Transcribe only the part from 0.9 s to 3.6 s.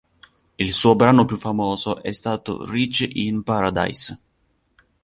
brano più famoso è stato "Rich in